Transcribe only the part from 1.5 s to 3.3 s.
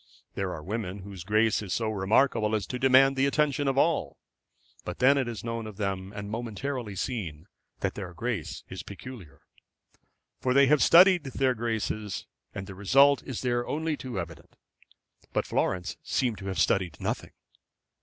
is so remarkable as to demand the